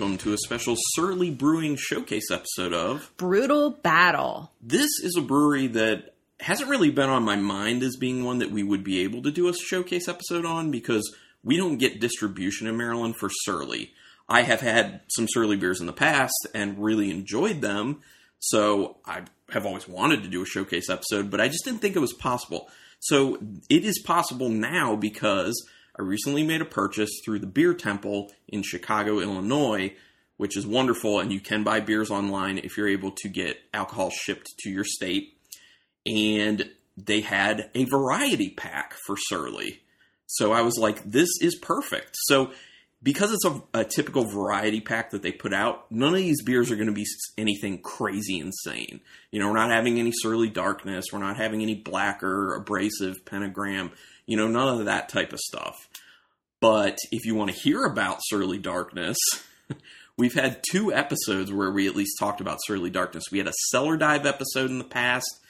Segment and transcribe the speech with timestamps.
[0.00, 4.50] welcome to a special Surly Brewing Showcase episode of Brutal Battle.
[4.62, 8.50] This is a brewery that hasn't really been on my mind as being one that
[8.50, 11.14] we would be able to do a showcase episode on because
[11.44, 13.92] we don't get distribution in Maryland for Surly.
[14.26, 18.00] I have had some Surly beers in the past and really enjoyed them,
[18.38, 21.94] so I have always wanted to do a showcase episode, but I just didn't think
[21.94, 22.70] it was possible.
[23.00, 23.36] So
[23.68, 25.62] it is possible now because
[25.98, 29.94] I recently made a purchase through the Beer Temple in Chicago, Illinois,
[30.36, 34.10] which is wonderful, and you can buy beers online if you're able to get alcohol
[34.10, 35.36] shipped to your state.
[36.06, 39.80] And they had a variety pack for Surly.
[40.26, 42.16] So I was like, this is perfect.
[42.26, 42.52] So
[43.02, 46.70] because it's a, a, typical variety pack that they put out, none of these beers
[46.70, 47.06] are going to be
[47.38, 49.00] anything crazy insane.
[49.30, 53.92] You know, we're not having any surly darkness, we're not having any blacker, abrasive, pentagram,
[54.26, 55.88] you know, none of that type of stuff.
[56.60, 59.16] But if you want to hear about surly darkness,
[60.18, 63.24] we've had two episodes where we at least talked about surly darkness.
[63.32, 65.40] We had a cellar dive episode in the past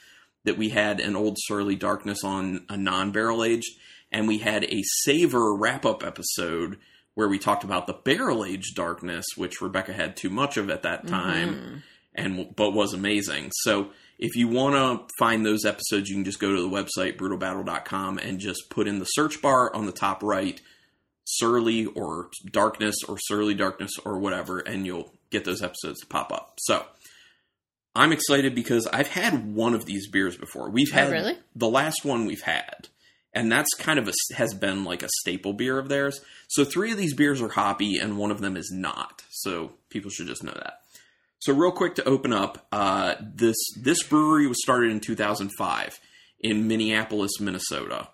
[0.44, 3.72] that we had an old surly darkness on a non barrel aged,
[4.12, 6.78] and we had a savor wrap up episode
[7.14, 10.82] where we talked about the barrel aged darkness, which Rebecca had too much of at
[10.82, 11.76] that time, mm-hmm.
[12.14, 13.50] and but was amazing.
[13.62, 17.16] So if you want to find those episodes, you can just go to the website
[17.16, 20.60] brutalbattle.com and just put in the search bar on the top right,
[21.24, 26.32] surly or darkness or surly darkness or whatever, and you'll get those episodes to pop
[26.32, 26.54] up.
[26.60, 26.84] So.
[27.92, 30.70] I'm excited because I've had one of these beers before.
[30.70, 31.38] We've oh, had oh, really?
[31.56, 32.86] the last one we've had
[33.32, 36.20] and that's kind of a has been like a staple beer of theirs.
[36.48, 39.22] So three of these beers are hoppy, and one of them is not.
[39.30, 40.80] So people should just know that.
[41.38, 46.00] So real quick to open up, uh, this this brewery was started in 2005
[46.40, 48.08] in Minneapolis, Minnesota,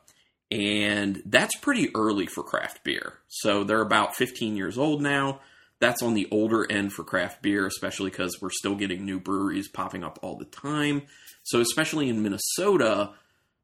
[0.51, 3.15] and that's pretty early for craft beer.
[3.29, 5.41] So they're about 15 years old now.
[5.79, 9.69] That's on the older end for craft beer, especially because we're still getting new breweries
[9.69, 11.03] popping up all the time.
[11.43, 13.11] So especially in Minnesota,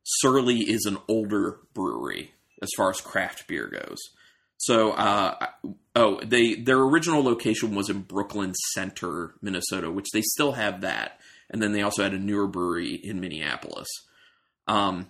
[0.04, 2.32] Surly is an older brewery
[2.62, 3.98] as far as craft beer goes.
[4.56, 5.46] So, uh,
[5.96, 11.18] oh, they their original location was in Brooklyn Center, Minnesota, which they still have that,
[11.50, 13.88] and then they also had a newer brewery in Minneapolis.
[14.68, 15.08] Um,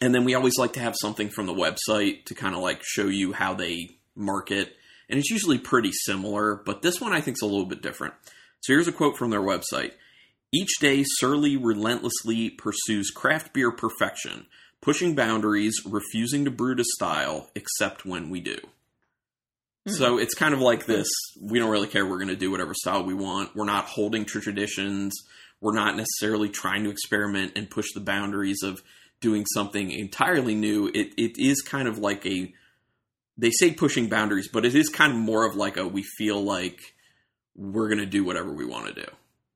[0.00, 2.80] and then we always like to have something from the website to kind of like
[2.82, 4.74] show you how they market,
[5.10, 8.14] and it's usually pretty similar, but this one I think is a little bit different.
[8.60, 9.92] So here's a quote from their website.
[10.52, 14.46] Each day, Surly relentlessly pursues craft beer perfection,
[14.80, 18.56] pushing boundaries, refusing to brew to style, except when we do.
[19.86, 19.92] Mm.
[19.92, 21.08] So it's kind of like this
[21.40, 22.06] we don't really care.
[22.06, 23.54] We're going to do whatever style we want.
[23.54, 25.14] We're not holding to traditions.
[25.60, 28.82] We're not necessarily trying to experiment and push the boundaries of
[29.20, 30.86] doing something entirely new.
[30.86, 32.54] It, it is kind of like a,
[33.36, 36.42] they say pushing boundaries, but it is kind of more of like a we feel
[36.42, 36.80] like
[37.56, 39.06] we're going to do whatever we want to do.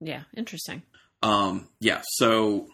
[0.02, 0.82] Yeah, interesting.
[1.22, 2.66] Um, yeah, so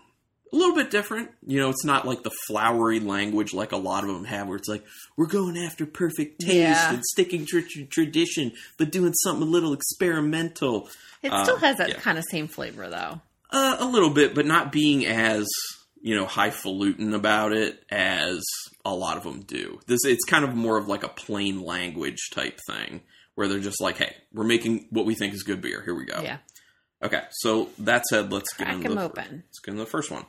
[0.52, 1.30] a little bit different.
[1.46, 4.56] You know, it's not like the flowery language like a lot of them have, where
[4.56, 4.84] it's like
[5.16, 6.94] we're going after perfect taste yeah.
[6.94, 10.88] and sticking to tradition, but doing something a little experimental.
[11.22, 11.94] It still uh, has that yeah.
[11.96, 13.20] kind of same flavor, though.
[13.50, 15.46] Uh, a little bit, but not being as
[16.00, 18.42] you know highfalutin about it as
[18.84, 19.80] a lot of them do.
[19.86, 23.02] This it's kind of more of like a plain language type thing,
[23.34, 25.82] where they're just like, "Hey, we're making what we think is good beer.
[25.82, 26.38] Here we go." Yeah.
[27.02, 29.44] Okay, so that said, let's Crack get into the, open.
[29.46, 30.24] Let's get into the first one.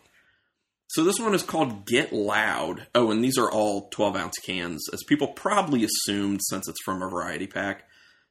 [0.88, 2.88] So this one is called Get Loud.
[2.96, 7.02] Oh, and these are all 12 ounce cans, as people probably assumed since it's from
[7.02, 7.84] a variety pack.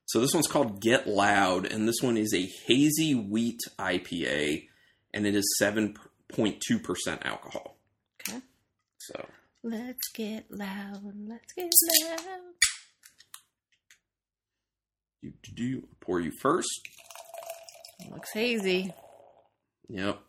[0.07, 4.69] So this one's called Get Loud, and this one is a hazy wheat IPA,
[5.13, 7.77] and it is 7.2% alcohol.
[8.29, 8.41] Okay.
[8.99, 9.27] So.
[9.63, 11.03] Let's get loud.
[11.29, 11.71] Let's get
[12.05, 12.41] loud.
[15.23, 16.71] Do You do pour you first.
[18.11, 18.95] Looks hazy.
[19.89, 20.21] Yep.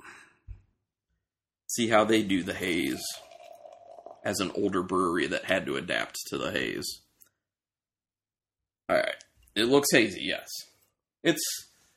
[1.67, 3.03] See how they do the haze
[4.23, 7.01] as an older brewery that had to adapt to the haze.
[8.89, 9.15] All right.
[9.55, 10.47] It looks hazy, yes.
[11.23, 11.43] It's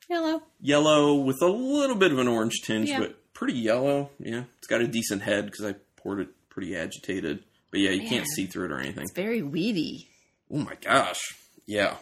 [0.08, 0.42] yellow.
[0.60, 2.98] Yellow with a little bit of an orange tinge, yeah.
[2.98, 4.10] but pretty yellow.
[4.18, 4.44] Yeah.
[4.58, 7.44] It's got a decent head because I poured it pretty agitated.
[7.70, 9.04] But yeah, you Man, can't see through it or anything.
[9.04, 10.08] It's very weedy.
[10.50, 11.20] Oh my gosh.
[11.66, 11.96] Yeah.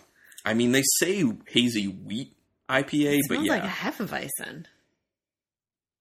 [0.45, 2.33] I mean, they say hazy wheat
[2.71, 4.67] IPA, it but yeah, like a Hefeweizen.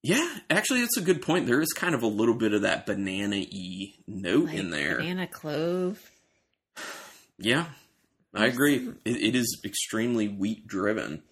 [0.01, 1.45] Yeah, actually, that's a good point.
[1.45, 4.97] There is kind of a little bit of that banana y note like in there.
[4.97, 5.99] Banana clove.
[7.37, 7.65] Yeah,
[8.33, 8.89] I agree.
[9.03, 11.23] It, it is extremely wheat driven.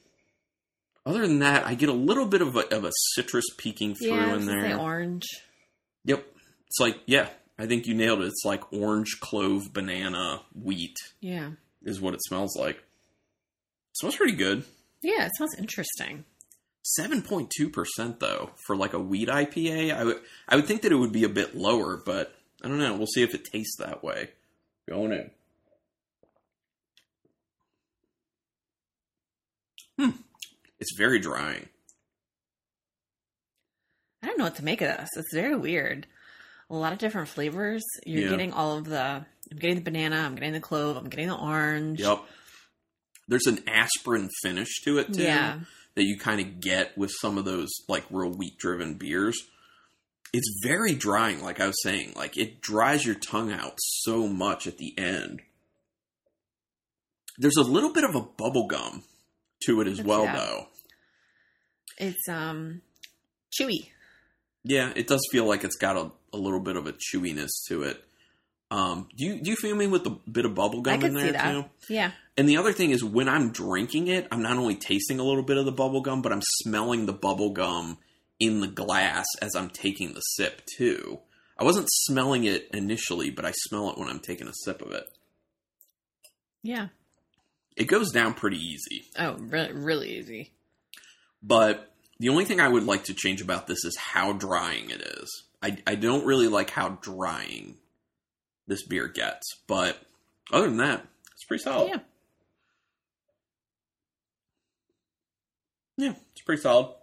[1.05, 4.09] Other than that, I get a little bit of a, of a citrus peeking through
[4.09, 4.77] yeah, in there.
[4.77, 5.25] orange.
[6.03, 6.25] Yep,
[6.67, 8.27] it's like yeah, I think you nailed it.
[8.27, 10.97] It's like orange clove banana wheat.
[11.21, 11.51] Yeah,
[11.83, 12.83] is what it smells like.
[13.93, 14.65] smells pretty good.
[15.01, 16.25] Yeah, it smells interesting.
[16.83, 19.93] Seven point two percent though for like a wheat IPA.
[19.93, 22.33] I would I would think that it would be a bit lower, but
[22.63, 22.95] I don't know.
[22.95, 24.29] We'll see if it tastes that way.
[24.89, 25.31] Going in.
[29.99, 30.11] Hmm.
[30.79, 31.67] It's very drying.
[34.23, 35.09] I don't know what to make of this.
[35.15, 36.07] It's very weird.
[36.69, 37.83] A lot of different flavors.
[38.05, 38.29] You're Yeah.
[38.29, 39.25] getting all of the.
[39.51, 40.17] I'm getting the banana.
[40.17, 40.97] I'm getting the clove.
[40.97, 41.99] I'm getting the orange.
[42.01, 42.19] Yep.
[43.27, 45.59] There's an aspirin finish to it too Yeah.
[45.95, 49.37] that you kind of get with some of those like real wheat driven beers.
[50.33, 52.13] It's very drying, like I was saying.
[52.15, 55.41] Like it dries your tongue out so much at the end.
[57.37, 59.03] There's a little bit of a bubble gum
[59.65, 60.35] to it as well, that.
[60.35, 60.67] though.
[61.97, 62.81] It's um
[63.57, 63.89] chewy.
[64.63, 67.83] Yeah, it does feel like it's got a, a little bit of a chewiness to
[67.83, 68.03] it.
[68.69, 71.31] Um, do you do you feel me with a bit of bubble gum in there
[71.31, 71.65] too?
[71.87, 72.11] Yeah.
[72.37, 75.43] And the other thing is when I'm drinking it, I'm not only tasting a little
[75.43, 77.97] bit of the bubble gum, but I'm smelling the bubble gum
[78.39, 81.19] in the glass as I'm taking the sip too.
[81.57, 84.91] I wasn't smelling it initially, but I smell it when I'm taking a sip of
[84.91, 85.05] it.
[86.61, 86.89] Yeah.
[87.75, 89.05] It goes down pretty easy.
[89.17, 90.51] Oh, really, really easy.
[91.41, 95.01] But the only thing I would like to change about this is how drying it
[95.01, 95.43] is.
[95.63, 97.77] I, I don't really like how drying
[98.67, 99.47] this beer gets.
[99.67, 99.97] But
[100.51, 101.89] other than that, it's pretty solid.
[101.89, 101.99] Yeah.
[105.97, 106.93] Yeah, it's pretty solid.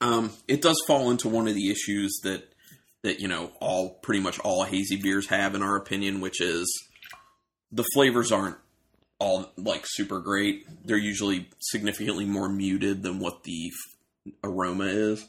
[0.00, 2.52] Um, it does fall into one of the issues that
[3.02, 6.66] that you know all pretty much all hazy beers have, in our opinion, which is
[7.72, 8.56] the flavors aren't
[9.18, 10.64] all like super great.
[10.84, 15.26] They're usually significantly more muted than what the f- aroma is.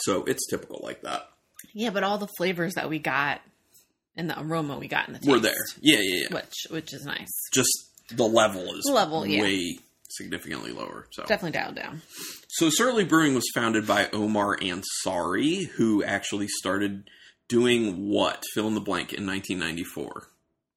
[0.00, 1.28] So it's typical like that.
[1.72, 3.40] Yeah, but all the flavors that we got
[4.16, 5.54] and the aroma we got in the taste We're there.
[5.80, 6.34] Yeah, yeah, yeah.
[6.34, 7.28] which which is nice.
[7.52, 9.42] Just the level is level, yeah.
[9.42, 9.78] way
[10.10, 11.06] significantly lower.
[11.10, 12.02] So Definitely dialed down.
[12.48, 17.08] So Surly Brewing was founded by Omar Ansari, who actually started
[17.48, 18.42] doing what?
[18.54, 20.28] Fill in the blank in 1994.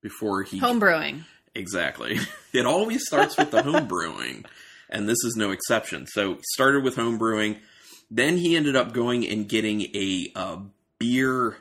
[0.02, 1.26] Before he Home brewing.
[1.54, 2.18] exactly,
[2.54, 4.46] it always starts with the home brewing,
[4.90, 6.08] and this is no exception.
[6.08, 7.58] So he started with home brewing,
[8.10, 10.58] then he ended up going and getting a, uh
[10.98, 11.58] beer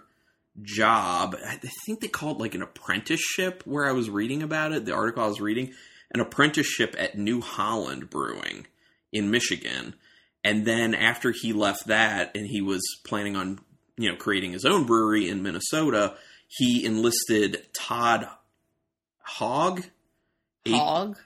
[0.63, 1.37] job.
[1.47, 3.63] I think they call it like an apprenticeship.
[3.65, 5.73] Where I was reading about it, the article I was reading,
[6.13, 8.67] an apprenticeship at New Holland Brewing
[9.13, 9.95] in Michigan.
[10.43, 13.59] And then after he left that and he was planning on,
[13.97, 16.15] you know, creating his own brewery in Minnesota,
[16.49, 18.27] he enlisted Todd
[19.23, 19.85] Hogg,
[20.67, 21.19] H- Hog.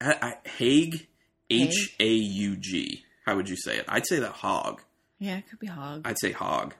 [0.00, 1.08] I- I- Haig,
[1.50, 3.04] H A U G.
[3.26, 3.84] How would you say it?
[3.88, 4.82] I'd say that hog.
[5.18, 6.02] Yeah, it could be hog.
[6.06, 6.74] I'd say Hogg,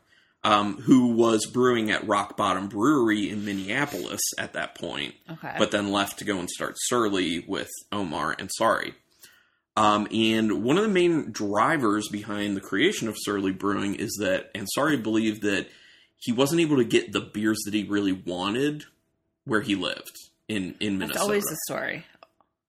[0.49, 5.55] um, who was brewing at Rock Bottom Brewery in Minneapolis at that point okay.
[5.59, 8.95] but then left to go and start Surly with Omar Ansari.
[9.77, 14.53] Um, and one of the main drivers behind the creation of Surly Brewing is that
[14.55, 15.69] Ansari believed that
[16.17, 18.85] he wasn't able to get the beers that he really wanted
[19.45, 20.17] where he lived
[20.49, 21.21] in in That's Minnesota.
[21.21, 22.07] always the story.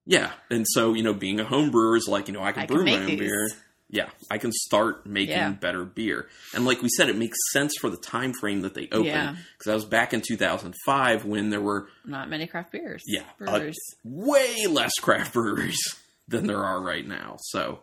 [0.06, 2.64] yeah, and so you know, being a home brewer is like you know I can
[2.64, 3.20] I can brew my own these.
[3.20, 3.50] beer.
[3.92, 5.50] Yeah, I can start making Yeah.
[5.52, 6.28] better beer.
[6.54, 9.32] And like we said, it makes sense for the time frame that they opened Yeah.
[9.54, 13.02] because that was back in 2005 when there were Not many craft beers.
[13.08, 13.72] Yeah, uh,
[14.04, 15.80] way less craft breweries
[16.28, 17.38] than there are right now.
[17.40, 17.82] So,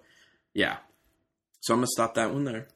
[0.54, 0.76] yeah.
[1.60, 2.68] So I'm gonna stop that one there.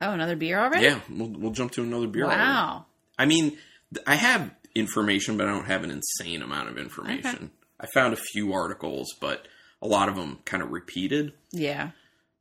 [0.00, 0.84] oh, another beer already?
[0.86, 2.26] Yeah, we'll we'll jump to another beer.
[2.26, 2.86] Wow.
[3.18, 3.58] I mean,
[4.06, 7.50] I have information, but I don't have an insane amount of information.
[7.78, 9.46] I found a few articles, but
[9.82, 11.34] a lot of them kind of repeated.
[11.50, 11.90] Yeah.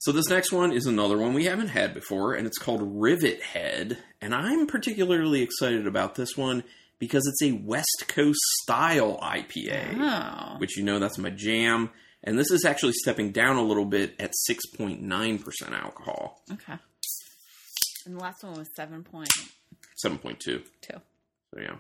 [0.02, 3.42] So this next one is another one we haven't had before, and it's called Rivet
[3.44, 4.00] Head.
[4.20, 6.64] And I'm particularly excited about this one
[6.98, 10.56] because it's a West Coast style IPA Oh.
[10.58, 11.92] which you know that's my jam.
[12.24, 16.74] And this is actually stepping down a little bit at 6.9% alcohol, Okay.
[18.08, 19.04] And the last one was 7.
[19.04, 19.28] 7.2.
[20.04, 20.64] 7.2.
[20.84, 21.02] So,
[21.60, 21.76] yeah.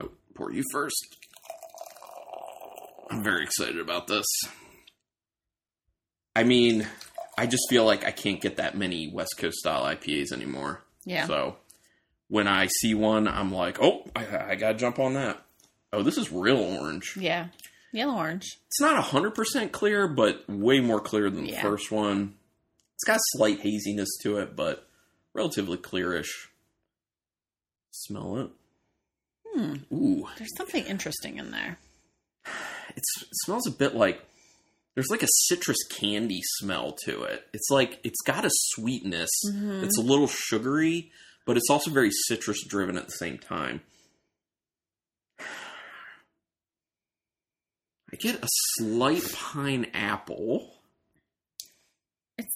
[0.00, 1.16] Oh, pour you first.
[3.10, 4.26] I'm very excited about this.
[6.34, 6.86] I mean,
[7.36, 10.82] I just feel like I can't get that many West Coast style IPAs anymore.
[11.04, 11.26] Yeah.
[11.26, 11.56] So
[12.28, 15.42] when I see one, I'm like, oh, I, I gotta jump on that.
[15.92, 17.16] Oh, this is real orange.
[17.18, 17.48] Yeah.
[17.92, 18.46] Yellow orange.
[18.68, 21.60] It's not 100% clear, but way more clear than the Yeah.
[21.62, 22.34] first one.
[22.94, 24.88] It's got slight haziness to it, but
[25.34, 26.30] relatively clearish.
[27.90, 28.50] Smell it.
[29.54, 29.74] Hmm.
[29.94, 31.78] Ooh, There's something interesting in there.
[32.96, 34.22] it's, it smells a bit like
[34.94, 37.46] there's like a citrus candy smell to it.
[37.52, 39.30] It's like it's got a sweetness.
[39.46, 39.82] Mhm.
[39.84, 41.10] It's a little sugary,
[41.46, 43.80] but it's also very citrus driven at the same time.
[48.12, 50.74] I get a slight pineapple.
[52.36, 52.54] It's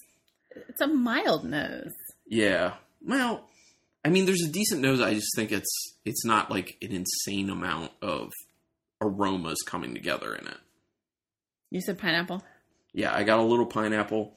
[0.50, 1.92] It's a mild nose.
[2.26, 2.74] Yeah.
[3.00, 3.48] Well,
[4.04, 5.00] I mean, there's a decent nose.
[5.00, 8.30] I just think it's it's not like an insane amount of
[9.00, 10.58] aromas coming together in it.
[11.70, 12.42] You said pineapple.
[12.92, 14.34] Yeah, I got a little pineapple.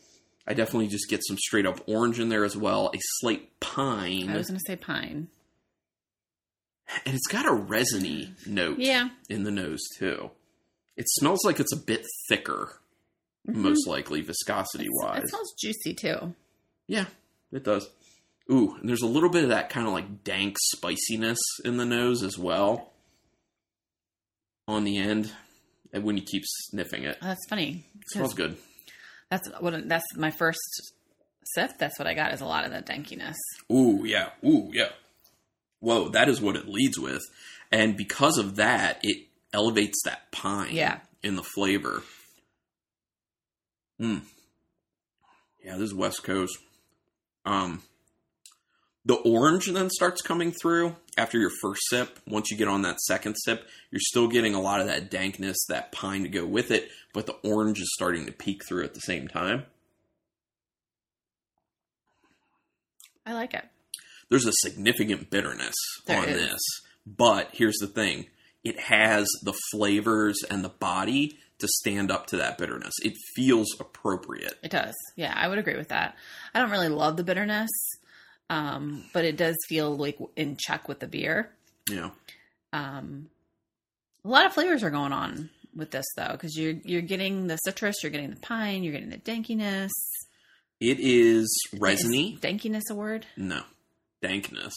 [0.48, 2.92] I definitely just get some straight up orange in there as well.
[2.94, 5.28] A slight pine, I was going to say pine.
[7.06, 9.10] and it's got a resiny note Yeah.
[9.30, 10.32] in the nose too.
[10.98, 12.82] It smells like it's a bit thicker,
[13.48, 13.56] Mhm.
[13.58, 15.24] most likely viscosity wise.
[15.24, 16.34] It smells juicy too.
[16.88, 17.06] Yeah,
[17.52, 17.88] it does.
[18.52, 21.86] Ooh, and there's a little bit of that kind of like dank spiciness in the
[21.86, 22.92] nose as well.
[24.68, 25.32] On the end,
[25.94, 27.86] and when you keep sniffing it, Oh, that's funny.
[27.96, 28.58] it smells good.
[29.30, 29.88] That's what.
[29.88, 30.60] That's my first
[31.54, 31.72] sip.
[31.78, 32.34] That's what I got.
[32.34, 33.38] Is a lot of the dankiness.
[33.72, 34.30] Ooh, yeah.
[34.46, 34.90] Ooh, yeah.
[35.80, 37.22] Whoa, that is what it leads with.
[37.72, 41.00] And because of that, it elevates that pine Yeah.
[41.24, 42.04] in the flavor.
[44.02, 44.22] Mm.
[45.64, 46.58] Yeah, this is West Coast.
[47.46, 47.84] Um
[49.06, 52.20] the orange then starts coming through after your first sip.
[52.28, 55.58] Once you get on that second sip, you're still getting a lot of that dankness,
[55.70, 58.94] that pine to go with it, but the orange is starting to peek through at
[58.94, 59.64] the same time.
[63.26, 63.66] I like it.
[64.30, 65.76] there's a significant bitterness
[66.08, 66.50] There on is.
[66.50, 66.60] this.
[67.06, 68.28] But here's the thing
[68.64, 72.94] it has the flavors and the body to stand up to that bitterness.
[73.04, 74.56] It feels appropriate.
[74.64, 74.94] It does.
[75.16, 76.16] Yeah, I would agree with that.
[76.54, 77.70] I don't really love the bitterness,
[78.50, 81.52] um, but it does feel like in check with the beer.
[81.90, 82.10] Yeah.
[82.74, 83.30] Um,
[84.24, 87.58] a lot of flavors are going on with this though, because you're you're getting the
[87.58, 89.92] citrus, you're getting the pine, you're getting the dankiness.
[90.80, 92.34] It is resiny.
[92.36, 93.26] Is dankiness a word?
[93.38, 93.62] No.
[94.22, 94.74] Dankness.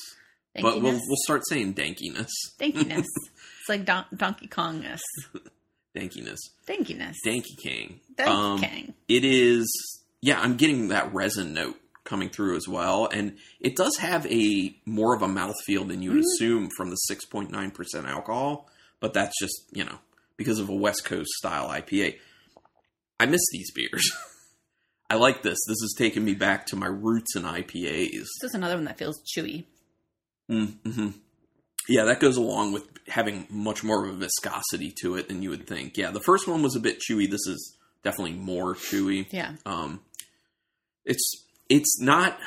[0.54, 0.62] Dankiness.
[0.62, 2.30] But we'll we'll start saying dankiness.
[2.58, 3.06] dankiness.
[3.60, 5.00] it's like don- Donkey Kongness.
[5.94, 6.40] Dankiness.
[6.66, 7.16] Dankiness.
[7.26, 8.00] Danky King.
[8.16, 8.94] Danky Um, Kang.
[9.08, 9.66] It is
[10.20, 11.76] yeah, I'm getting that resin note
[12.12, 13.06] coming through as well.
[13.10, 16.34] And it does have a more of a mouthfeel than you would Mhm.
[16.34, 18.68] assume from the six point nine percent alcohol.
[19.00, 19.98] But that's just, you know,
[20.36, 22.18] because of a West Coast style IPA.
[23.18, 24.10] I miss these beers.
[25.10, 25.58] I like this.
[25.66, 28.28] This has taken me back to my roots in IPAs.
[28.40, 29.64] This is another one that feels chewy.
[30.50, 31.08] Mm-hmm.
[31.88, 35.50] Yeah, that goes along with having much more of a viscosity to it than you
[35.50, 35.96] would think.
[35.96, 37.28] Yeah, the first one was a bit chewy.
[37.30, 39.26] This is definitely more chewy.
[39.32, 39.56] Yeah.
[39.66, 40.00] Um,
[41.04, 41.41] it's
[41.78, 42.38] it's not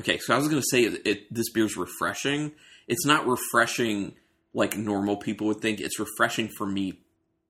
[0.00, 0.18] okay.
[0.18, 1.34] So I was going to say it, it.
[1.34, 2.52] This beer's refreshing.
[2.88, 4.14] It's not refreshing
[4.54, 5.80] like normal people would think.
[5.80, 7.00] It's refreshing for me,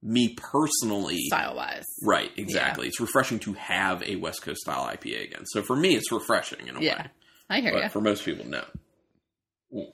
[0.02, 1.19] me personally.
[1.26, 1.85] Style wise.
[2.02, 2.87] Right, exactly.
[2.88, 5.47] It's refreshing to have a West Coast style IPA again.
[5.47, 7.02] So for me, it's refreshing in a Yeah.
[7.02, 7.09] way.
[7.50, 7.88] I hear But you.
[7.91, 8.64] for most people, no.
[9.75, 9.93] Ooh.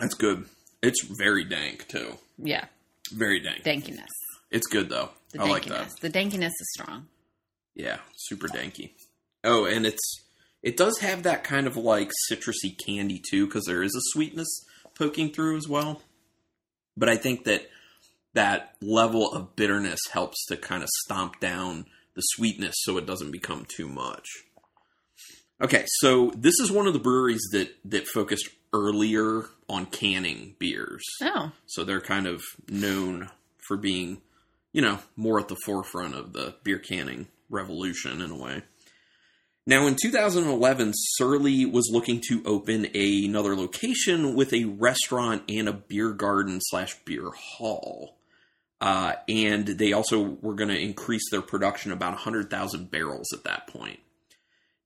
[0.00, 0.46] That's good.
[0.82, 2.18] It's very dank too.
[2.38, 2.66] Yeah.
[3.12, 3.62] Very dank.
[3.62, 4.10] Dankiness.
[4.50, 5.10] It's good though.
[5.32, 5.78] The I dankiness.
[5.78, 6.00] like that.
[6.00, 7.08] The dankiness is strong.
[7.74, 8.90] Yeah, super danky.
[9.44, 10.24] Oh, and it's
[10.62, 14.64] it does have that kind of like citrusy candy too, because there is a sweetness
[14.94, 16.02] poking through as well.
[16.96, 17.68] But I think that
[18.34, 23.30] that level of bitterness helps to kind of stomp down the sweetness so it doesn't
[23.30, 24.26] become too much.
[25.60, 31.04] Okay, so this is one of the breweries that that focused earlier on canning beers.
[31.22, 31.52] Oh.
[31.66, 33.30] So they're kind of known
[33.66, 34.20] for being,
[34.72, 38.62] you know, more at the forefront of the beer canning revolution in a way.
[39.68, 45.68] Now, in 2011, Surly was looking to open a, another location with a restaurant and
[45.68, 48.16] a beer garden slash beer hall.
[48.80, 53.66] Uh, and they also were going to increase their production about 100,000 barrels at that
[53.66, 53.98] point.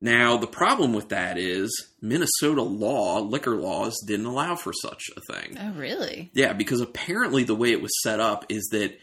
[0.00, 5.20] Now, the problem with that is Minnesota law, liquor laws, didn't allow for such a
[5.20, 5.58] thing.
[5.60, 6.30] Oh, really?
[6.32, 8.98] Yeah, because apparently the way it was set up is that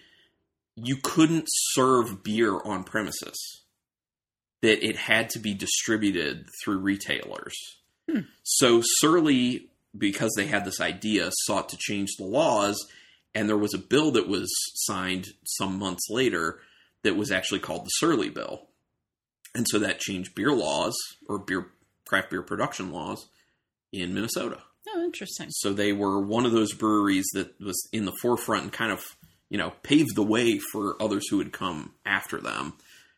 [0.75, 3.61] you couldn't serve beer on premises.
[4.61, 7.55] That it had to be distributed through retailers.
[8.09, 8.21] Hmm.
[8.43, 12.87] So Surly, because they had this idea, sought to change the laws,
[13.35, 16.59] and there was a bill that was signed some months later
[17.03, 18.67] that was actually called the Surly Bill.
[19.53, 20.95] And so that changed beer laws
[21.27, 21.67] or beer
[22.05, 23.27] craft beer production laws
[23.91, 24.59] in Minnesota.
[24.89, 25.49] Oh, interesting.
[25.51, 29.03] So they were one of those breweries that was in the forefront and kind of,
[29.49, 32.73] you know, paved the way for others who would come after them.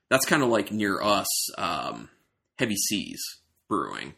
[0.09, 2.09] That's kind of like near us, um,
[2.57, 3.21] Heavy Seas
[3.67, 4.15] Brewing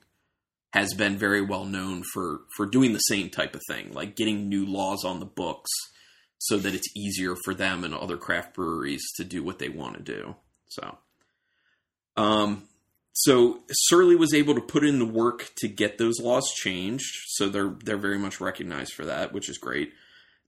[0.74, 4.48] has been very well known for for doing the same type of thing, like getting
[4.48, 5.70] new laws on the books
[6.38, 9.96] so that it's easier for them and other craft breweries to do what they want
[9.96, 10.36] to do.
[10.70, 10.98] So,
[12.18, 12.64] um,
[13.14, 17.14] so Surly was able to put in the work to get those laws changed.
[17.28, 19.92] So they're they're very much recognized for that, which is great.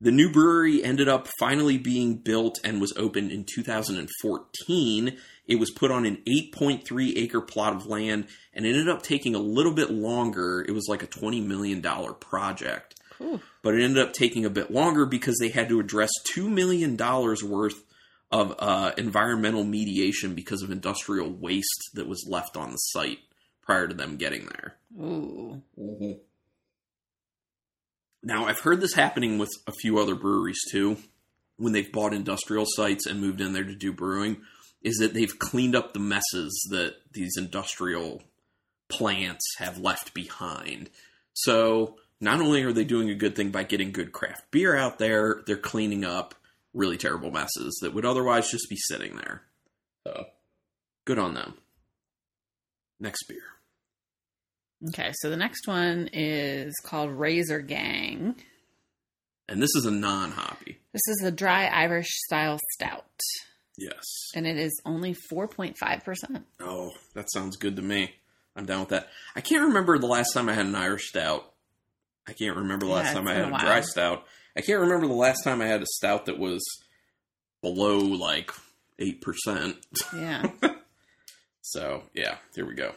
[0.03, 5.17] The new brewery ended up finally being built and was opened in 2014.
[5.47, 9.39] It was put on an 8.3 acre plot of land and ended up taking a
[9.39, 10.65] little bit longer.
[10.67, 11.81] It was like a $20 million
[12.19, 12.95] project.
[13.21, 13.39] Ooh.
[13.61, 16.97] But it ended up taking a bit longer because they had to address $2 million
[16.97, 17.81] worth
[18.29, 23.19] of uh, environmental mediation because of industrial waste that was left on the site
[23.61, 24.75] prior to them getting there.
[24.99, 25.61] Ooh.
[28.23, 30.97] Now, I've heard this happening with a few other breweries too,
[31.57, 34.41] when they've bought industrial sites and moved in there to do brewing,
[34.81, 38.23] is that they've cleaned up the messes that these industrial
[38.89, 40.89] plants have left behind.
[41.33, 44.99] So, not only are they doing a good thing by getting good craft beer out
[44.99, 46.35] there, they're cleaning up
[46.73, 49.41] really terrible messes that would otherwise just be sitting there.
[50.07, 50.25] So,
[51.05, 51.55] good on them.
[52.99, 53.52] Next beer.
[54.89, 58.35] Okay, so the next one is called Razor Gang.
[59.47, 60.79] And this is a non hoppy.
[60.93, 63.05] This is a dry Irish style stout,
[63.77, 64.03] Yes.
[64.35, 66.43] and it is only 4.5%.
[66.61, 68.13] Oh, that sounds good to me.
[68.55, 69.07] I'm down with that.
[69.35, 71.51] I can't remember the last time I had an Irish stout.
[72.27, 74.25] I can't remember the last it's time I had a a dry stout.
[74.55, 76.61] I can't remember the last time I had a stout that was
[77.61, 78.51] below like
[78.99, 79.75] 8%.
[80.15, 80.49] Yeah.
[81.65, 82.91] So, yeah, here we go.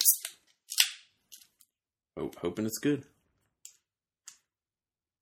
[2.18, 3.04] Hope, hoping it's good.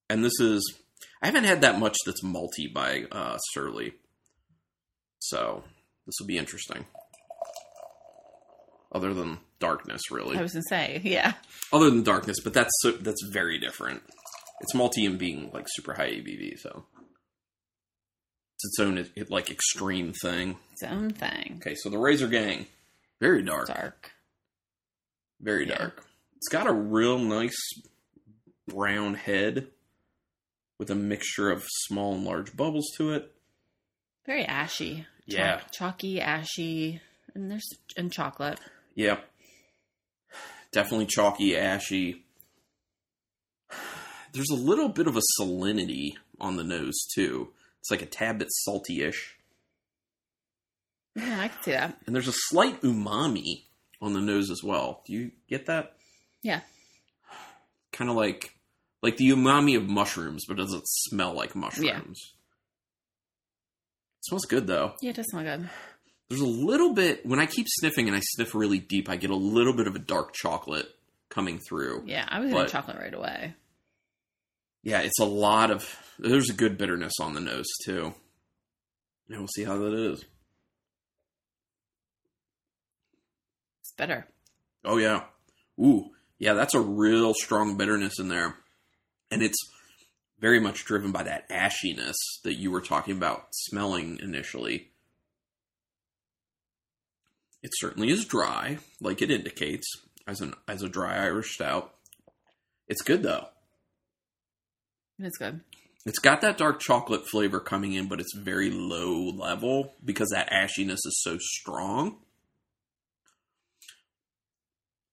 [0.08, 0.74] And this is,
[1.22, 3.94] I haven't had that much that's malty by uh, Surly.
[5.18, 5.64] So,
[6.06, 6.84] this will be interesting.
[8.92, 10.36] Other than darkness, really.
[10.38, 11.32] I was to say, yeah.
[11.72, 14.02] Other than darkness, but that's so, that's very different.
[14.60, 16.84] It's malty and being like super high ABV, so
[18.54, 20.58] it's its own like extreme thing.
[20.72, 21.54] Its own thing.
[21.60, 22.66] Okay, so the Razor Gang,
[23.20, 23.66] very dark.
[23.66, 24.12] Dark.
[25.40, 25.78] Very Yeah.
[25.78, 26.06] dark.
[26.44, 27.56] It's got a real nice
[28.68, 29.68] brown head
[30.78, 33.32] with a mixture of small and large bubbles to it.
[34.26, 35.06] Very ashy.
[35.24, 35.60] Yeah.
[35.60, 37.00] Chalk- chalky, ashy,
[37.34, 38.60] and there's and chocolate.
[38.94, 39.20] Yeah.
[40.70, 42.26] Definitely chalky, ashy.
[44.34, 47.52] There's a little bit of a salinity on the nose too.
[47.80, 49.38] It's like a tad bit salty-ish.
[51.16, 51.96] Yeah, I can see that.
[52.06, 53.62] And there's a slight umami
[54.02, 55.00] on the nose as well.
[55.06, 55.92] Do you get that?
[56.44, 56.60] Yeah.
[57.92, 58.54] Kind of like
[59.02, 62.18] like the umami of mushrooms, but doesn't smell like mushrooms.
[64.18, 64.94] It smells good though.
[65.00, 65.68] Yeah, it does smell good.
[66.28, 69.30] There's a little bit when I keep sniffing and I sniff really deep, I get
[69.30, 70.88] a little bit of a dark chocolate
[71.30, 72.04] coming through.
[72.06, 73.54] Yeah, I was But- chocolate right away.
[74.82, 78.14] Yeah, it's a lot of there's a good bitterness on the nose too.
[79.28, 80.24] And we'll see how that is.
[83.80, 84.26] It's better.
[84.84, 85.24] Oh yeah.
[85.80, 86.10] Ooh.
[86.44, 88.56] Yeah, that's a real strong bitterness in there.
[89.30, 89.56] And it's
[90.38, 94.90] very much driven by that ashiness that you were talking about smelling initially.
[97.62, 99.86] It certainly is dry, like it indicates,
[100.26, 101.94] as an as a dry Irish stout.
[102.88, 103.46] It's good though.
[105.18, 105.62] It's good.
[106.04, 110.50] It's got that dark chocolate flavor coming in, but it's very low level because that
[110.50, 112.18] ashiness is so strong.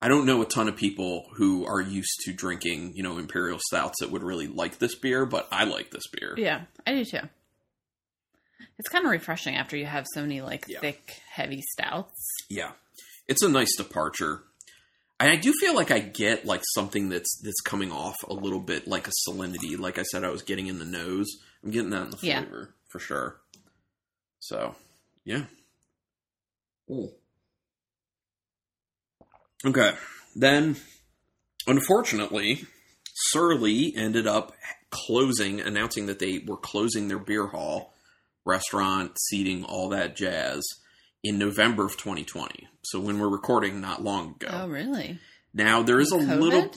[0.02, 3.60] I don't know a ton of people who are used to drinking, you know, imperial
[3.68, 6.34] stouts that would really like this beer, but I like this beer.
[6.38, 7.20] Yeah, I do too.
[8.80, 10.80] It's kind of refreshing after you have so many like Yeah.
[10.80, 12.26] thick, heavy stouts.
[12.50, 12.72] Yeah.
[13.28, 14.44] It's a nice departure.
[15.20, 18.60] And I do feel like I get like something that's that's coming off a little
[18.60, 19.78] bit like a salinity.
[19.78, 21.28] Like I said, I was getting in the nose.
[21.64, 22.42] I'm getting that in the Yeah.
[22.42, 23.40] flavor for sure.
[24.40, 24.76] So,
[25.24, 25.46] yeah.
[26.90, 27.12] Ooh.
[29.66, 29.94] Okay.
[30.36, 30.78] Then,
[31.68, 32.66] unfortunately,
[33.14, 34.54] Surly ended up
[34.90, 37.94] closing, announcing that they were closing their beer hall,
[38.46, 40.64] restaurant, seating, all that jazz
[41.24, 42.68] in November of 2020.
[42.84, 44.48] So when we're recording, not long ago.
[44.52, 45.20] Oh, really?
[45.54, 46.40] Now there is a COVID?
[46.40, 46.72] little.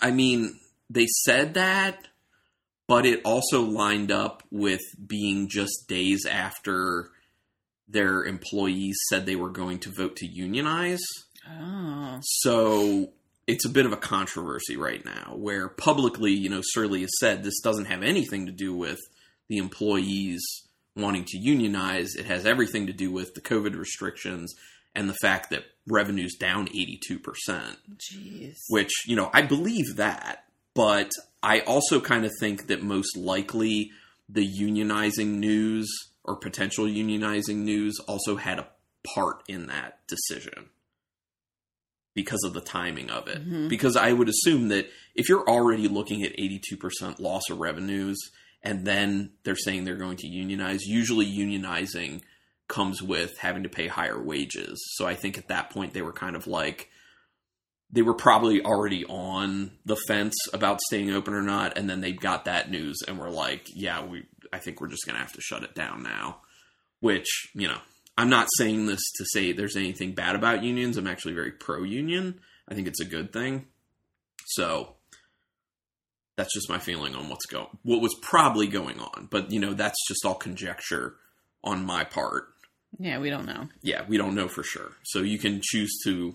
[0.00, 2.08] I mean, they said that,
[2.88, 7.10] but it also lined up with being just days after
[7.88, 11.02] their employees said they were going to vote to unionize.
[11.48, 13.12] Oh, So
[13.46, 17.42] it's a bit of a controversy right now where publicly, you know, Surly has said
[17.42, 18.98] this doesn't have anything to do with
[19.48, 20.42] the employees
[20.96, 22.14] wanting to unionize.
[22.16, 24.54] It has everything to do with the COVID restrictions
[24.94, 27.20] and the fact that revenue's down 82%,
[27.96, 28.54] jeez.
[28.70, 30.44] which, you know, I believe that,
[30.74, 31.10] but
[31.42, 33.92] I also kind of think that most likely
[34.28, 35.88] the unionizing news
[36.26, 38.68] or potential unionizing news also had a
[39.14, 40.70] part in that decision
[42.14, 43.46] because of the timing of it.
[43.46, 43.68] Mhm.
[43.68, 48.18] Because I would assume that if you're already looking at 82% loss of revenues
[48.62, 52.22] and then they're saying they're going to unionize, usually unionizing
[52.68, 54.82] comes with having to pay higher wages.
[54.94, 56.90] So I think at that point they were kind of like
[57.88, 62.10] they were probably already on the fence about staying open or not and then they
[62.10, 64.24] got that news and were like, yeah, we
[64.56, 66.38] I think we're just going to have to shut it down now.
[67.00, 67.78] Which, you know,
[68.16, 70.96] I'm not saying this to say there's anything bad about unions.
[70.96, 72.40] I'm actually very pro union.
[72.68, 73.66] I think it's a good thing.
[74.46, 74.94] So
[76.36, 79.28] that's just my feeling on what's going what was probably going on.
[79.30, 81.16] But you know, that's just all conjecture
[81.62, 82.48] on my part.
[82.98, 83.68] Yeah, we don't know.
[83.82, 84.92] Yeah, we don't know for sure.
[85.04, 86.34] So you can choose to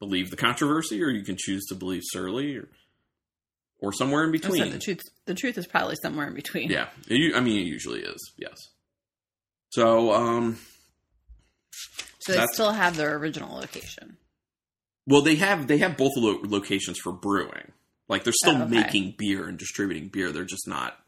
[0.00, 2.68] believe the controversy or you can choose to believe Surly or
[3.80, 4.70] or somewhere in between.
[4.70, 5.00] the truth.
[5.26, 6.70] The truth is probably somewhere in between.
[6.70, 8.32] Yeah, it I mean, it usually is.
[8.36, 8.56] Yes.
[9.70, 10.58] So, um,
[12.20, 14.16] So they still have their original location.
[15.06, 17.72] well, they have they have both lo- locations for brewing.
[18.08, 18.70] Like they're still Oh, okay.
[18.82, 20.32] making beer and distributing beer.
[20.32, 20.98] They're just not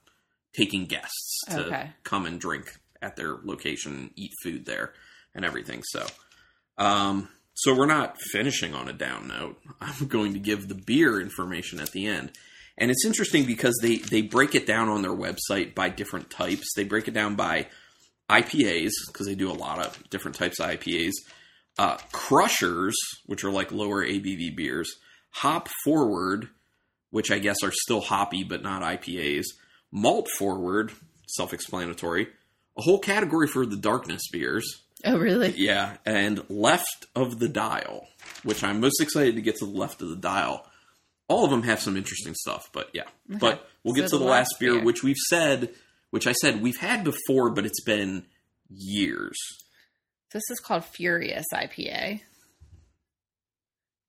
[0.57, 1.91] taking guests to Okay.
[2.05, 4.93] come and drink at their location, eat food there,
[5.35, 5.83] and everything.
[5.85, 6.07] So,
[6.79, 9.61] um, so we're not finishing on a down note.
[9.81, 12.33] I'm going to give the beer information at the end.
[12.79, 16.73] And it's interesting because they, they break it down on their website by different types.
[16.75, 17.67] They break it down by
[18.31, 21.13] IPAs, because they do a lot of different types of IPAs,
[21.79, 24.91] uh, crushers, which are like lower ABV beers,
[25.31, 26.49] hop forward,
[27.11, 29.45] which I guess are still hoppy but not IPAs,
[29.91, 30.93] malt forward,
[31.27, 32.29] self explanatory,
[32.77, 34.83] a whole category for the darkness beers.
[35.05, 35.53] Oh, really?
[35.57, 38.07] Yeah, and left of the dial,
[38.45, 40.67] which I'm most excited to get to the left of the dial.
[41.33, 43.05] All of them have some interesting stuff, but yeah.
[43.29, 44.85] But we'll get So to the the last last beer, beer.
[44.85, 45.71] which we've said,
[46.11, 48.27] which I said we've had before, but it's been
[48.69, 49.39] years.
[50.33, 52.21] This is called Furious IPA.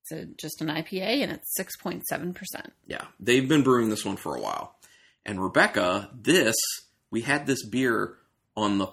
[0.02, 2.34] It's a, just an IPA and it's 6.7%.
[2.88, 4.76] Yeah, they've been brewing this one for a while.
[5.26, 6.56] And Rebecca, this
[7.10, 8.16] we had this beer
[8.56, 8.88] on the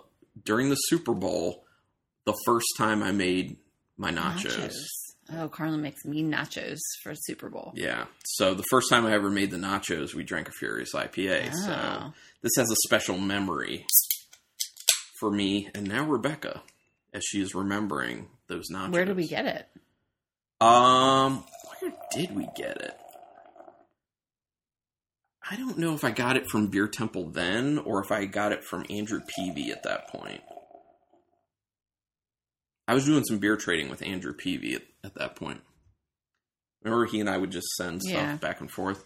[0.45, 1.64] during the Super Bowl,
[2.27, 3.57] the first time I made
[3.97, 4.75] my nachos.
[5.38, 7.73] Oh, Carlin makes me nachos for Super Bowl.
[7.77, 8.07] Yeah.
[8.25, 11.53] So the first time I ever made the nachos, we drank a Furious IPA.
[11.55, 12.12] So Oh.
[12.43, 13.87] this has a special memory
[15.21, 16.62] for me and now Rebecca
[17.12, 18.93] as she is remembering those nachos.
[18.93, 19.69] Where did we get it?
[20.61, 21.45] Um,
[21.81, 22.97] where did we get it?
[25.49, 28.53] I don't know if I got it from Beer Temple then or if I got
[28.53, 30.43] it from Andrew Peavy at that point.
[32.90, 35.61] I was doing some beer trading with Andrew Peavy at, at that point.
[36.83, 38.37] Remember, he and I would just send stuff Yeah.
[38.37, 39.05] back and forth.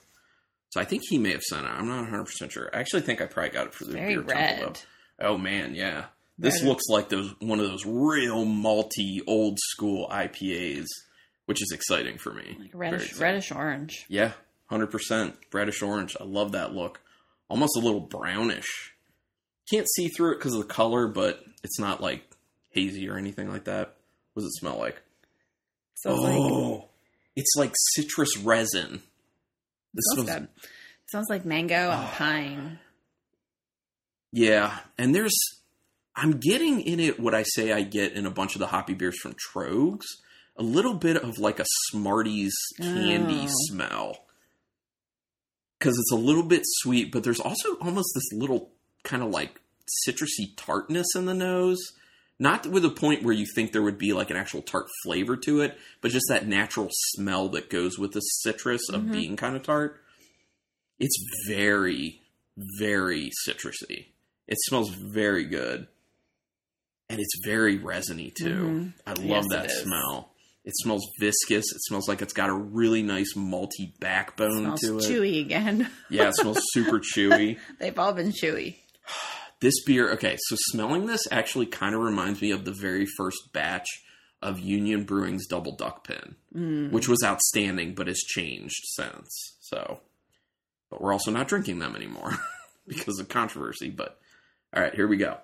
[0.71, 1.71] So I think he may have sent it.
[1.71, 2.71] I'm not 100 percent sure.
[2.73, 4.57] I actually think I probably got it for the Very Beer red.
[4.59, 4.73] Temple.
[5.19, 5.27] Though.
[5.29, 6.07] Oh man, yeah.
[6.39, 6.69] This Red.
[6.69, 10.87] looks like those one of those real malty old school IPAs,
[11.47, 12.57] which is exciting for me.
[12.59, 14.05] Like reddish, reddish orange.
[14.09, 14.33] Yeah,
[14.67, 16.17] hundred percent reddish orange.
[16.21, 17.01] I love that look.
[17.49, 18.95] Almost a little brownish.
[19.71, 22.25] Can't see through it because of the color, but it's not like
[22.75, 23.97] hazy or anything like that.
[24.33, 25.01] What does it smell like?
[25.95, 26.89] So it's like, oh,
[27.37, 29.01] it's like citrus resin.
[29.95, 30.49] This smells smells
[31.07, 32.15] smells like mango and ah.
[32.17, 32.79] pine.
[34.33, 35.37] Yeah, and there's
[36.17, 38.95] I'm getting in it what I say I get in a bunch of the hoppy
[38.95, 40.05] beers from Troegs.
[40.57, 43.55] A little bit of like a Smarties candy Oh.
[43.69, 44.27] smell.
[45.81, 49.61] Cuz it's a little bit sweet, but there's also almost this little kind of like
[50.07, 51.81] citrusy tartness in the nose.
[52.39, 55.37] Not with a point where you think there would be like an actual tart flavor
[55.39, 59.13] to it, but just that natural smell that goes with the citrus of Mhm.
[59.13, 60.01] being kind of tart.
[60.99, 61.17] It's
[61.47, 62.23] very,
[62.79, 64.07] very citrusy.
[64.49, 65.87] It smells very good.
[67.09, 68.47] And it's very resiny too.
[68.47, 68.93] Mhm.
[69.07, 70.35] I love Yes, that it smell.
[70.65, 71.67] It smells viscous.
[71.73, 75.03] It smells like it's got a really nice malty backbone smells to it.
[75.03, 75.91] chewy again.
[76.11, 77.59] Yeah, it smells super chewy.
[77.79, 78.77] They've all been chewy.
[79.65, 83.51] This beer, okay, so smelling this actually kind of reminds me of the very first
[83.55, 83.87] batch
[84.43, 86.91] of Union Brewing's Double Duck Pin, Mm.
[86.93, 89.57] which was outstanding but has changed since.
[89.61, 90.01] So,
[90.91, 92.33] but we're also not drinking them anymore
[92.87, 93.89] because of controversy.
[93.89, 94.21] But
[94.77, 95.39] all right, here we go.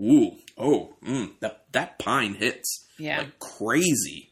[0.00, 3.18] Ooh, oh, mm, that that pine hits Yeah.
[3.18, 4.30] like crazy,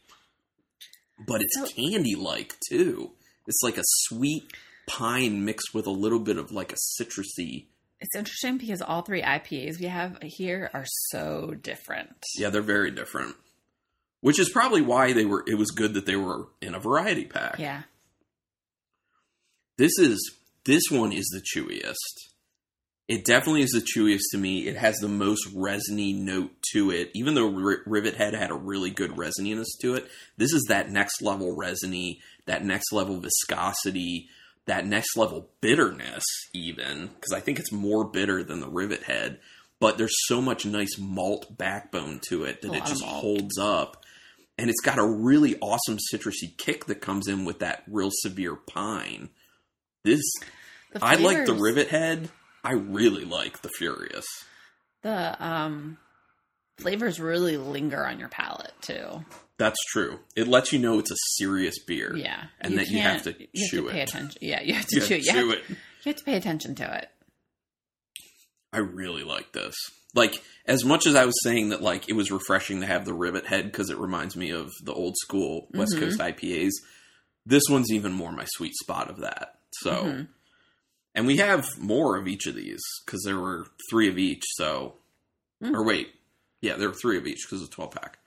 [1.27, 3.11] but it's So- candy like too.
[3.45, 4.43] It's like a sweet
[4.91, 7.67] pine mixed with a little bit of like a citrusy.
[7.99, 12.23] It's interesting because all three IPAs we have here are so different.
[12.35, 13.35] Yeah, they're very different.
[14.21, 15.43] Which is probably why they were.
[15.47, 17.57] It was good that they were in a variety pack.
[17.59, 17.83] Yeah.
[19.77, 22.29] This is this one is the chewiest.
[23.07, 24.67] It definitely is the chewiest to me.
[24.67, 27.11] It has the most resiny note to it.
[27.13, 30.89] Even though R- Rivet Head had a really good resininess to it, this is that
[30.89, 34.29] next level resiny, that next level viscosity,
[34.71, 37.07] that next level bitterness, even.
[37.07, 39.41] Because I think it's more bitter than the Rivet Head.
[39.81, 44.05] But there's so much nice malt backbone to it that it just holds up.
[44.57, 48.55] And it's got a really awesome citrusy kick that comes in with that real severe
[48.55, 49.29] pine.
[50.05, 50.21] This
[51.01, 52.29] I like the Rivet Head.
[52.63, 54.25] I really like the Furious.
[55.01, 55.97] The um,
[56.77, 59.25] flavors really linger on your palate too.
[59.61, 60.19] That's true.
[60.35, 62.15] It lets you know it's a serious beer.
[62.15, 64.09] Yeah, And that you have to you chew have to pay it.
[64.09, 64.37] attention.
[64.41, 65.23] Yeah, you have to You chew, have it.
[65.25, 65.63] to chew have, it.
[65.69, 67.09] you have to pay attention to it.
[68.73, 69.75] I really like this.
[70.15, 73.13] Like as much as I was saying that like it was refreshing to have the
[73.13, 75.99] Rivet Head because it reminds me of the old school West Mhm.
[75.99, 76.71] Coast IPAs.
[77.45, 79.59] This one's even more my sweet spot of that.
[79.81, 80.27] So, Mhm.
[81.15, 84.43] and we have more of each of these because there were three of each.
[84.55, 84.95] So,
[85.63, 85.75] Mm.
[85.75, 86.13] or wait,
[86.61, 88.17] yeah, there were three of each because it's a twelve pack.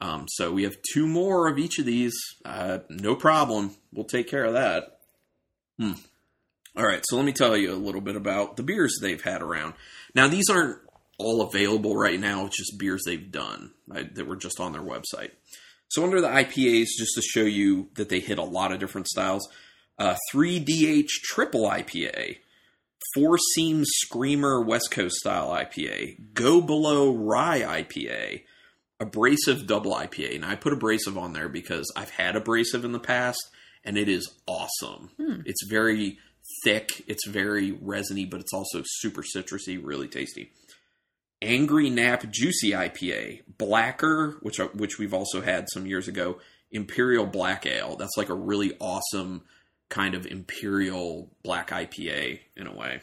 [0.00, 2.14] Um, so we have two more of each of these.
[2.44, 3.76] Uh, no problem.
[3.92, 5.00] We'll take care of that.
[5.78, 5.92] Hmm.
[6.76, 9.42] All right, so let me tell you a little bit about the beers they've had
[9.42, 9.74] around.
[10.14, 10.78] Now, these aren't
[11.18, 12.46] all available right now.
[12.46, 15.32] It's just beers they've done right, that were just on their website.
[15.88, 19.08] So under the IPAs, just to show you that they hit a lot of different
[19.08, 19.48] styles,
[19.98, 22.38] uh, 3DH Triple IPA,
[23.14, 28.42] Four Seam Screamer West Coast Style IPA, Go Below Rye IPA,
[29.00, 30.36] Abrasive Double IPA.
[30.36, 33.40] And I put abrasive on there because I've had abrasive in the past,
[33.84, 35.10] and it is awesome.
[35.16, 35.40] Hmm.
[35.46, 36.18] It's very
[36.64, 40.52] thick, it's very resiny, but it's also super citrusy, really tasty.
[41.42, 46.38] Angry Nap Juicy IPA, Blacker, which which we've also had some years ago,
[46.70, 47.96] Imperial Black Ale.
[47.96, 49.42] That's like a really awesome
[49.88, 53.00] kind of imperial black IPA in a way.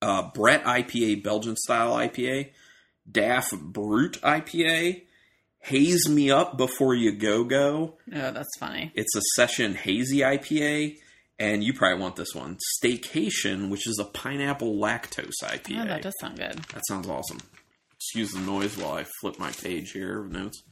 [0.00, 2.50] Uh, Brett IPA, Belgian style IPA,
[3.10, 5.02] Daff Brute IPA,
[5.60, 7.98] Haze Me Up Before You Go Go.
[8.12, 8.92] Oh, that's funny.
[8.94, 10.96] It's a session hazy IPA,
[11.38, 12.58] and you probably want this one.
[12.82, 15.82] Staycation, which is a pineapple lactose IPA.
[15.82, 16.58] Oh, that does sound good.
[16.72, 17.38] That sounds awesome.
[17.96, 20.62] Excuse the noise while I flip my page here of notes.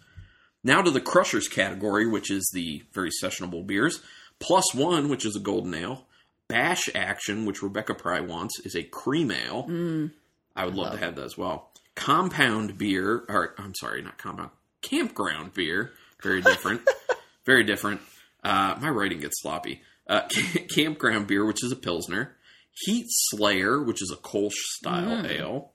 [0.65, 4.01] Now to the Crushers category, which is the very sessionable beers.
[4.41, 6.07] Plus One, which is a golden ale.
[6.49, 9.65] Bash Action, which Rebecca probably wants, is a cream ale.
[9.69, 10.13] Mm,
[10.57, 11.71] I would love love to have that as well.
[11.99, 14.51] Compound beer, or I'm sorry, not compound,
[14.83, 15.91] campground beer.
[16.23, 16.83] Very different.
[17.45, 18.01] very different.
[18.45, 19.83] Uh, my writing gets sloppy.
[20.07, 20.23] Uh,
[20.75, 22.37] campground beer, which is a pilsner.
[22.85, 25.31] Heat Slayer, which is a Kolsch style Mm.
[25.31, 25.73] ale.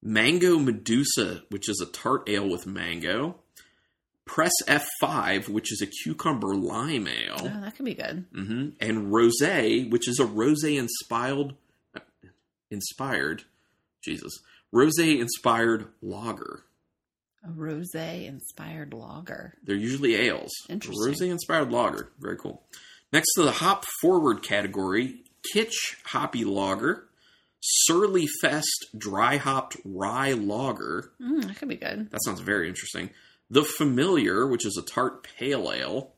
[0.00, 3.34] Mango Medusa, which is a tart ale with mango.
[4.26, 8.26] Press F5, which is a cucumber lime ale oh, that could be good.
[8.32, 11.56] hmm and rosé, which is a rosé inspired,
[12.70, 13.42] inspired,
[14.04, 14.38] Jesus,
[14.74, 16.64] rosé inspired lager.
[17.44, 19.54] A rosé inspired lager.
[19.62, 20.52] They're usually ales.
[20.68, 21.14] Interesting.
[21.14, 22.62] Rosé inspired lager, very cool.
[23.12, 25.22] Next to the hop forward category,
[25.54, 27.08] Kitsch hoppy lager,
[27.60, 31.10] Surly Fest dry hopped rye lager.
[31.20, 32.10] Mm, that could be good.
[32.10, 33.10] That sounds very interesting.
[33.50, 36.12] The Familiar, which is a tart pale ale.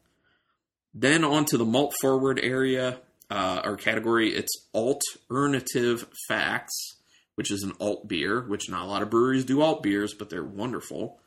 [0.92, 2.98] Then on to the malt forward area
[3.30, 6.96] uh, or category, it's alternative facts,
[7.40, 10.29] which is an alt beer, which not a lot of breweries do alt beers, but
[10.29, 11.18] they're wonderful.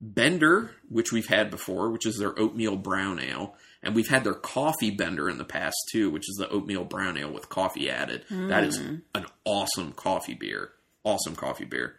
[0.00, 3.54] Bender, which we've had before, which is their oatmeal brown ale.
[3.84, 7.16] And we've had their coffee bender in the past too, which is the oatmeal brown
[7.16, 8.24] ale with coffee added.
[8.28, 9.02] That is Mm.
[9.14, 10.72] an awesome coffee beer.
[11.04, 11.94] Awesome coffee beer.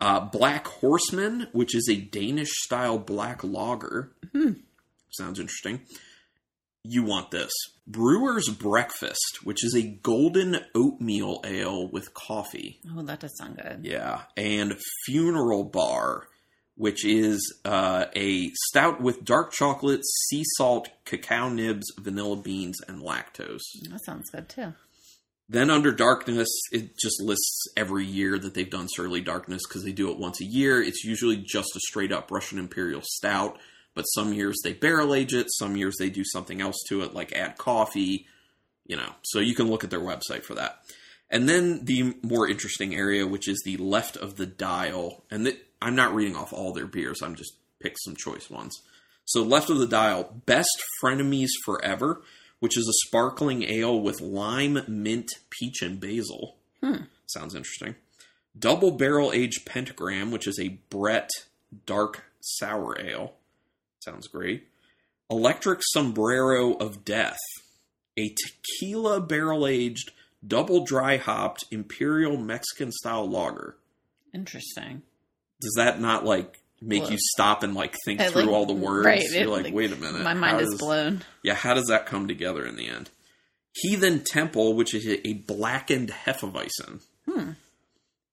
[0.00, 4.12] Uh, Black Horseman, which is a Danish style black lager.
[4.32, 4.52] Hmm.
[5.10, 5.80] Sounds interesting.
[6.88, 7.50] You want this.
[7.86, 12.80] Brewer's Breakfast, which is a golden oatmeal ale with coffee.
[12.90, 13.80] Oh, that does sound good.
[13.82, 14.22] Yeah.
[14.36, 16.28] And Funeral Bar,
[16.76, 23.02] which is uh, a stout with dark chocolate, sea salt, cacao nibs, vanilla beans, and
[23.02, 23.62] lactose.
[23.90, 24.74] That sounds good too.
[25.48, 29.92] Then under darkness, it just lists every year that they've done Surly Darkness because they
[29.92, 30.82] do it once a year.
[30.82, 33.58] It's usually just a straight up Russian Imperial Stout,
[33.96, 37.14] but some years they barrel age it, some years they do something else to it,
[37.14, 38.26] like add coffee,
[38.86, 39.10] you know.
[39.22, 40.82] So you can look at their website for that.
[41.30, 45.96] And then the more interesting area, which is the left of the dial, and I'm
[45.96, 48.80] not reading off all their beers, I'm just picked some choice ones.
[49.24, 50.70] So left of the dial, best
[51.02, 52.22] frenemies forever,
[52.60, 56.56] which is a sparkling ale with lime, mint, peach, and basil.
[56.82, 57.04] Hmm.
[57.26, 57.96] Sounds interesting.
[58.56, 61.30] Double barrel aged pentagram, which is a Brett
[61.86, 63.35] dark sour ale.
[64.06, 64.68] Sounds great.
[65.28, 67.38] Electric sombrero of death,
[68.16, 70.12] a tequila barrel aged
[70.46, 73.76] double dry hopped Imperial Mexican style lager.
[74.32, 75.02] Interesting.
[75.60, 78.66] Does that not like make Well, you stop and like think I, through like- all
[78.66, 79.06] the words?
[79.06, 80.22] right, You're it, like, like, wait a minute.
[80.22, 81.24] My mind is does- blown.
[81.42, 83.10] Yeah, how does that come together in the end?
[83.72, 87.02] Heathen Temple, which is a blackened Hefeweizen.
[87.28, 87.50] Hmm.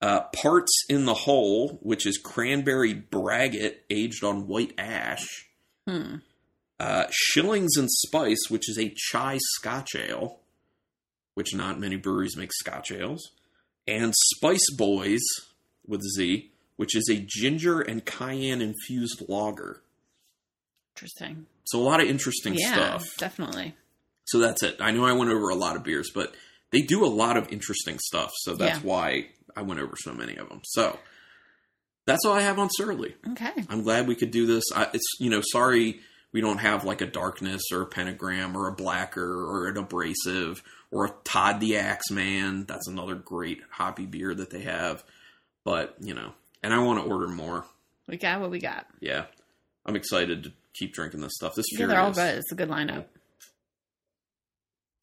[0.01, 5.47] Uh, Parts in the Hole, which is cranberry braggot aged on white ash.
[5.87, 6.15] Hmm.
[6.79, 10.39] Uh, Shillings and Spice, which is a chai scotch ale,
[11.33, 13.31] which not many breweries make scotch ales.
[13.87, 15.21] And Spice Boys
[15.85, 19.81] with a Z, which is a ginger and cayenne infused lager.
[20.95, 21.45] Interesting.
[21.65, 23.17] So a lot of interesting yeah, stuff.
[23.17, 23.75] definitely.
[24.25, 24.77] So that's it.
[24.79, 26.33] I know I went over a lot of beers, but
[26.71, 28.31] they do a lot of interesting stuff.
[28.41, 28.85] So that's Yeah.
[28.85, 30.61] why I went over so many of them.
[30.65, 30.99] So
[32.05, 33.15] that's all I have on Surly.
[33.31, 33.51] Okay.
[33.69, 34.63] I'm glad we could do this.
[34.75, 35.99] I, it's you know, sorry
[36.33, 40.63] we don't have like a darkness or a pentagram or a Blakkr or an abrasive
[40.91, 42.65] or a Todd the Axe Man.
[42.65, 45.03] That's another great hoppy beer that they have.
[45.63, 47.65] But you know, and I want to order more.
[48.07, 48.87] We got what we got.
[48.99, 49.25] Yeah,
[49.85, 51.55] I'm excited to keep drinking this stuff.
[51.55, 52.39] This Yeah, they're all good.
[52.39, 53.05] It's a good lineup.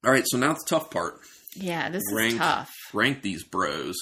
[0.05, 1.21] All right, so now the tough part.
[1.55, 2.33] Yeah, this Rank.
[2.33, 2.71] is tough.
[2.93, 3.97] rank these bros.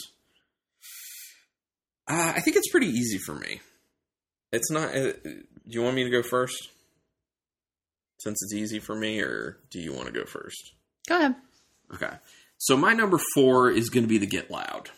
[2.09, 3.61] Uh, I think it's pretty easy for me.
[4.53, 4.97] It's not.
[4.97, 6.71] Uh, do you want me to go first?
[8.21, 10.73] Since it's easy for me, or do you want to go first?
[11.09, 11.35] Go ahead.
[11.94, 12.16] Okay.
[12.57, 14.90] So my number four is going to be the Get Loud,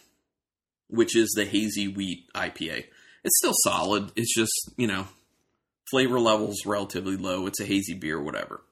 [0.89, 2.85] which is the hazy wheat IPA.
[3.25, 4.13] It's still solid.
[4.17, 5.09] It's just you know,
[5.91, 7.47] flavor levels relatively low.
[7.47, 8.63] It's a hazy beer, whatever.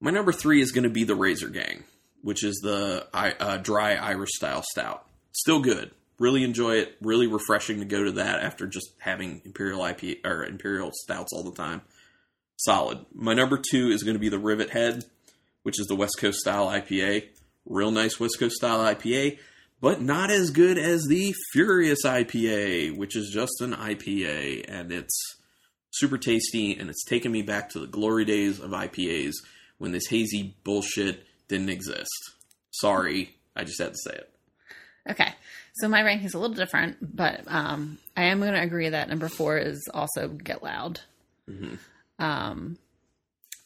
[0.00, 1.84] My number three is going to be the Razor Gang,
[2.22, 5.06] which is the uh, dry Irish style stout.
[5.32, 5.92] Still good.
[6.22, 6.96] Really enjoy it.
[7.00, 11.42] Really refreshing to go to that after just having Imperial IPA or Imperial stouts all
[11.42, 11.82] the time.
[12.58, 13.04] Solid.
[13.12, 15.04] My number two is going to be the Rivet Head,
[15.64, 17.24] which is the West Coast style IPA.
[17.66, 19.40] Real nice West Coast style IPA,
[19.80, 25.20] but not as good as the Furious IPA, which is just an IPA and it's
[25.90, 29.32] super tasty and it's taken me back to the glory days of IPAs
[29.78, 32.30] when this hazy bullshit didn't exist.
[32.70, 34.32] Sorry, I just had to say it.
[35.10, 35.34] Okay.
[35.74, 39.08] So my ranking is a little different, but um, I am going to agree that
[39.08, 41.00] number four is also Get Loud.
[41.48, 41.78] Mhm.
[42.18, 42.78] Um,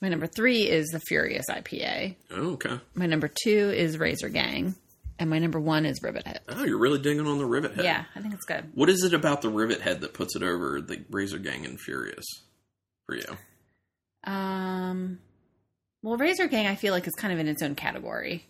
[0.00, 2.14] my number three is the Furious IPA.
[2.30, 2.78] Oh, okay.
[2.94, 4.76] My number two is Razor Gang,
[5.18, 6.40] and my number one is Rivet Head.
[6.48, 7.84] Oh, you're really digging on the Rivet Head.
[7.84, 8.70] Yeah, I think it's good.
[8.74, 11.80] What is it about the Rivet Head that puts it over the Razor Gang and
[11.80, 12.24] Furious
[13.06, 13.36] for you?
[14.24, 15.18] Um,
[16.02, 18.44] well, Razor Gang, I feel like is kind of in its own category.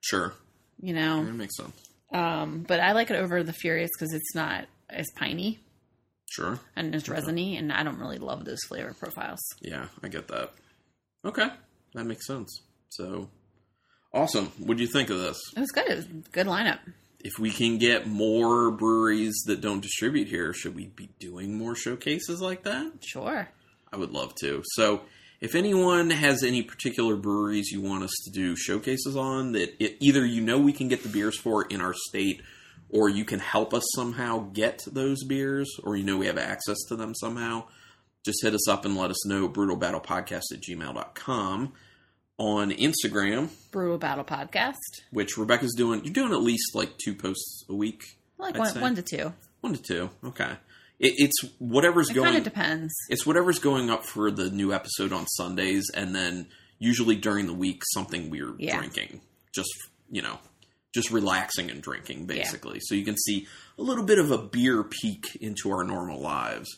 [0.00, 0.34] Sure.
[0.80, 1.74] You That know, makes sense.
[2.12, 5.58] Um, but I like it over the Furious because it's not as piney
[6.30, 6.58] Sure.
[6.74, 9.40] and it's resiny, and I don't really love those flavor profiles.
[9.60, 10.52] Yeah, I get that.
[11.24, 11.48] Okay.
[11.94, 12.60] That makes sense.
[12.90, 13.28] So
[14.12, 14.46] awesome.
[14.58, 15.38] What do you think of this?
[15.56, 15.88] It was good.
[15.88, 16.78] It was a good lineup.
[17.20, 21.74] If we can get more breweries that don't distribute here, should we be doing more
[21.74, 22.92] showcases like that?
[23.04, 23.48] Sure.
[23.92, 24.62] I would love to.
[24.74, 25.02] So,
[25.40, 29.96] if anyone has any particular breweries you want us to do showcases on that it,
[30.00, 32.40] either you know we can get the beers for in our state
[32.88, 36.76] or you can help us somehow get those beers or you know we have access
[36.88, 37.64] to them somehow,
[38.24, 39.48] just hit us up and let us know.
[39.48, 41.72] BrutalBattlePodcast at gmail.com.
[42.38, 44.74] On Instagram, Brutal Battle Podcast.
[45.10, 48.02] which Rebecca's doing, you're doing at least like two posts a week.
[48.36, 49.32] Like one, one to two.
[49.62, 50.10] One to two.
[50.22, 50.52] Okay.
[50.98, 52.94] It, it's whatever's It going kind of depends.
[53.10, 56.46] it's whatever's going up for the new episode on Sundays, and then
[56.78, 58.76] usually during the week something we're Yeah.
[58.78, 59.20] drinking,
[59.54, 59.70] just
[60.10, 60.38] you know,
[60.94, 62.78] just relaxing and drinking basically.
[62.80, 63.46] So you can see
[63.78, 66.68] a little bit of a beer peek into our normal lives.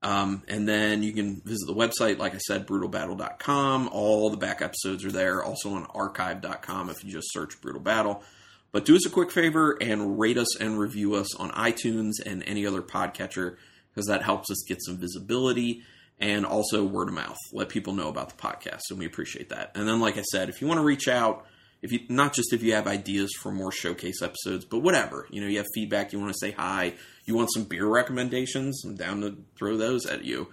[0.00, 3.88] Um, and then you can visit the website, like I said, brutalbattle.com.
[3.90, 5.42] All the back episodes are there.
[5.42, 8.22] Also on archive.com if you just search Brutal Battle.
[8.72, 12.42] But do us a quick favor and rate us and review us on iTunes and
[12.44, 13.56] any other podcatcher
[13.90, 15.82] because that helps us get some visibility
[16.20, 17.38] and also word of mouth.
[17.52, 19.72] Let people know about the podcast, and we appreciate that.
[19.74, 21.46] And then, like I said, if you want to reach out,
[21.80, 25.40] if you not just if you have ideas for more showcase episodes, but whatever you
[25.40, 26.94] know, you have feedback, you want to say hi,
[27.24, 30.48] you want some beer recommendations, I'm down to throw those at you.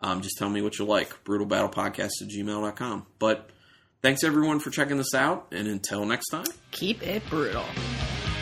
[0.00, 1.24] Um, just tell me what you like.
[1.24, 3.06] BrutalBattlePodcast at gmail.com.
[3.18, 3.50] But
[4.02, 6.46] thanks everyone for checking this out, and until next time.
[6.70, 7.64] Keep it brutal.